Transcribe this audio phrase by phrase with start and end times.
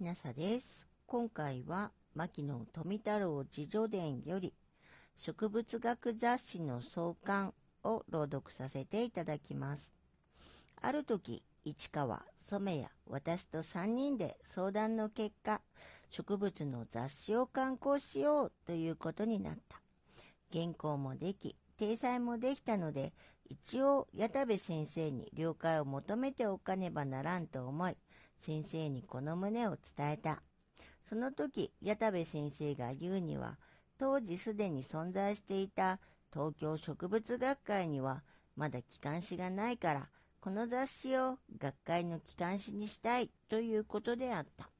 [0.00, 0.88] ひなさです。
[1.06, 4.54] 今回は牧野富太郎自叙伝より
[5.14, 7.52] 植物学雑誌の創刊
[7.84, 9.92] を朗読させていただきます。
[10.80, 15.60] ある時、市川、染谷、私と3人で相談の結果、
[16.08, 19.82] 植物の雑誌を刊行しようということになった。
[20.50, 23.12] 原稿もでき、体裁もできたので、
[23.50, 27.98] 一応矢田部先生に了解を求めておかねばならんと思い、
[28.40, 30.42] 先生にこの旨を伝えた。
[31.04, 33.58] その時、矢田部先生が言うには、
[33.98, 36.00] 当時すでに存在していた
[36.32, 38.22] 東京植物学会には
[38.56, 40.08] まだ機関誌がないから、
[40.40, 44.70] この雑誌を学会の機関誌にしたいということであった。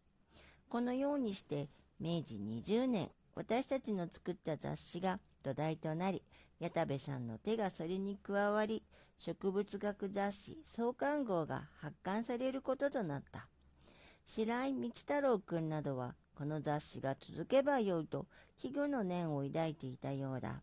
[0.70, 1.68] このようにして
[2.00, 6.22] 明治20年、私たちの作った雑誌が土台となり、
[6.58, 8.82] 矢田部さんの手がそれに加わり、
[9.16, 13.48] 植物学雑誌創刊号が発刊されることとなった。
[14.26, 18.26] 白井光太郎くんなどは、この雑誌が続けばよいと
[18.58, 20.60] 危惧の念を抱いていたようだ。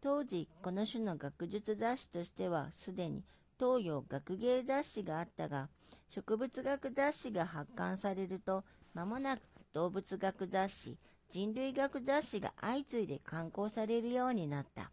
[0.00, 3.22] 当時、この種の学術雑誌としては、すでに
[3.58, 5.68] 東洋学芸雑誌があったが、
[6.08, 8.64] 植物学雑誌が発刊されると、
[8.94, 9.40] 間もなく
[9.74, 10.96] 動物学雑誌、
[11.30, 14.90] 人類学雑誌が相次いで刊行されるようになった。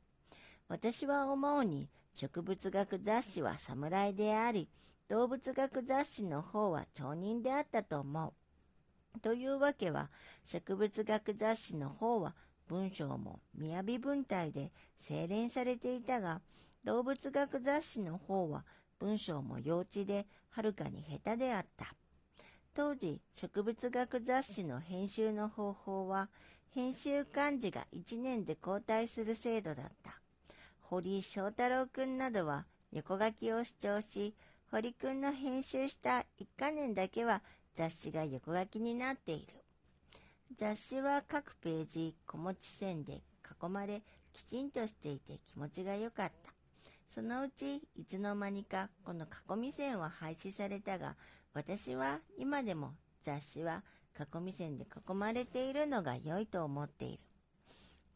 [0.68, 4.70] 私は思うに、植物学雑誌は侍であり、
[5.08, 8.34] 動物学雑誌の方は町人であったと思
[9.16, 9.20] う。
[9.22, 10.12] というわけは、
[10.44, 12.36] 植物学雑誌の方は
[12.68, 16.42] 文章も雅文体で精錬されていたが、
[16.84, 18.64] 動物学雑誌の方は
[19.00, 21.96] 文章も幼稚ではるかに下手であった。
[22.78, 26.30] 当時、植物学雑誌の編集の方法は、
[26.76, 30.22] 編集幹事が1年で交代する制度だった。
[30.82, 34.36] 堀井翔太郎くんなどは横書きを主張し、
[34.70, 37.42] 堀くんの編集した一か年だけは
[37.74, 39.48] 雑誌が横書きになっている。
[40.56, 43.24] 雑誌は各ページ小持ち線で
[43.60, 46.54] 囲まれきちんとしていて気持ちが良かった。
[47.08, 51.16] そのうちいつの間にかこの囲み線は廃止されたが、
[51.58, 52.92] 私は今でも
[53.24, 53.84] 雑誌は
[54.16, 57.20] 囲み線で囲まれているのが良いと思っている。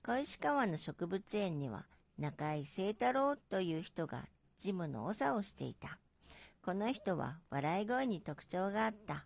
[0.06, 1.88] 小石川の植物園には
[2.20, 4.28] 中井清太郎という人が
[4.60, 5.98] 事務の長をしていた。
[6.64, 9.26] この人は笑い声に特徴があった。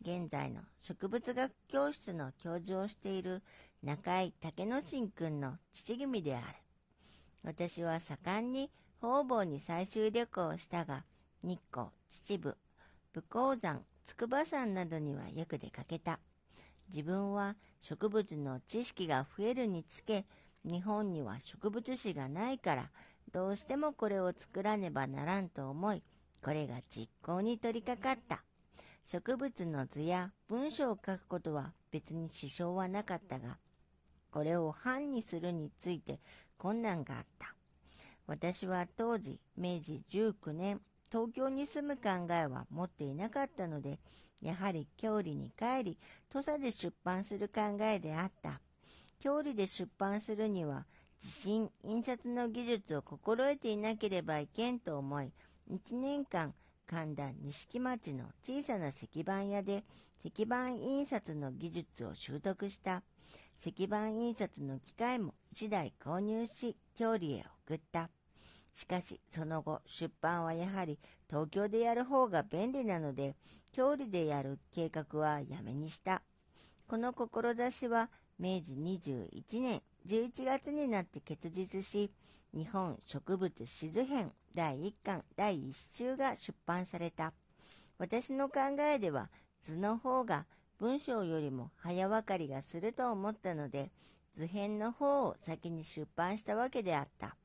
[0.00, 3.42] 現在の植物学教室の教授をしている
[3.82, 6.46] 中井武之進君の父組である。
[7.42, 8.70] 私は盛んに
[9.02, 11.04] 方々に最終旅行をしたが、
[11.42, 12.56] 日光、秩父、
[13.14, 16.18] 武甲山、筑波山などにはよく出かけた。
[16.88, 20.24] 自分は植物の知識が増えるにつけ、
[20.64, 22.90] 日本には植物誌がないから、
[23.32, 26.02] どうしてもこれを作らねばならんと思い、
[26.42, 28.44] これが実行に取り掛かった。
[29.04, 33.58] 植物の図や文章を書くことは別に支障はなかったが、
[34.30, 36.20] これを版にするについて
[36.56, 37.54] 困難があった。
[38.26, 40.80] 私は当時、明治19年、
[41.12, 43.98] 東京に住む考えは持っていなかったので、
[44.40, 45.98] やはり郷里に帰り、
[46.32, 48.62] 土佐で出版する考えであった。
[49.18, 50.86] 郷里で出版するには、
[51.22, 55.34] 自信、印刷の技術を心得ていなければいけんと思い、
[55.70, 56.54] 1年間、
[56.86, 59.84] 神田錦町の小さな石板屋で
[60.24, 63.02] 石板印刷の技術を習得した。
[63.60, 68.08] 石板印刷の機械も1台購入し、郷里へ送った。
[68.74, 73.36] しかし、その後、出版はやはり東京でやる方が便利なので、
[73.72, 76.22] 郷里でやる計画はやめにした。
[76.86, 82.10] この志は明治21年11月になって結実し、
[82.54, 87.32] 日本植物志図編第1巻第1週が出版された。
[87.98, 89.30] 私の考えでは
[89.62, 90.46] 図の方が
[90.78, 93.90] 文章よりも早分かりがすると思ったので、
[94.34, 97.36] 図編の方を先に出版したわけであった。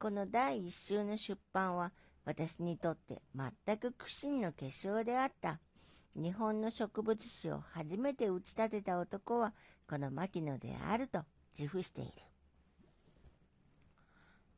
[0.00, 1.92] この第1週の出版は
[2.24, 5.60] 私にとって全く苦心の結晶であった。
[6.16, 9.52] 日本の植物史を初めて打ち立てた男は
[9.86, 11.20] この牧野であると
[11.56, 12.12] 自負している。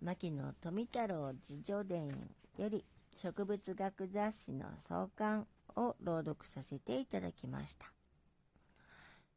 [0.01, 2.09] 牧野富太郎自叙伝
[2.57, 2.85] より
[3.21, 7.93] 植物学雑誌の創刊を朗読させていただきました。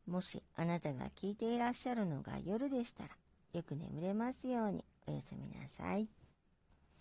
[0.06, 3.10] もしあなたが聞いていらっしゃるのが夜でしたら、
[3.54, 6.25] よく眠れますようにおやすみなさい。